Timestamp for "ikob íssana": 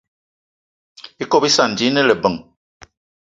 1.23-1.75